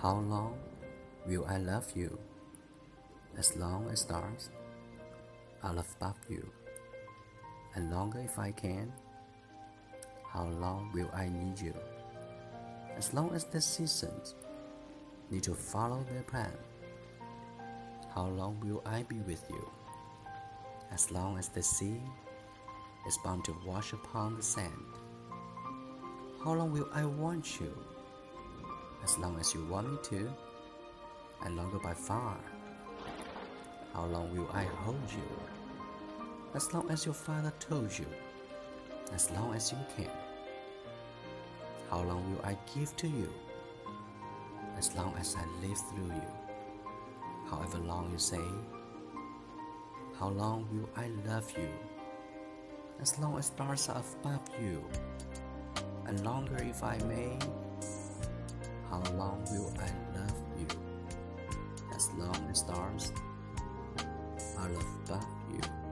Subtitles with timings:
[0.00, 0.54] How long
[1.26, 2.16] will I love you?
[3.36, 4.50] As long as stars
[5.60, 6.48] I love above you,
[7.74, 8.92] and longer if I can.
[10.30, 11.74] How long will I need you?
[12.96, 14.36] As long as the seasons
[15.32, 16.52] need to follow their plan.
[18.14, 19.68] How long will I be with you?
[20.92, 22.00] As long as the sea
[23.08, 24.94] is bound to wash upon the sand.
[26.44, 27.74] How long will I want you?
[29.08, 30.28] As long as you want me to,
[31.42, 32.36] and longer by far.
[33.94, 35.30] How long will I hold you?
[36.54, 38.04] As long as your father told you,
[39.14, 40.12] as long as you can.
[41.88, 43.32] How long will I give to you?
[44.76, 46.28] As long as I live through you.
[47.50, 48.44] However long you say,
[50.18, 51.70] how long will I love you?
[53.00, 54.84] As long as stars are above you,
[56.04, 57.38] and longer if I may.
[58.90, 60.66] How long will I love you?
[61.94, 63.12] As long as stars
[64.56, 65.87] are above you.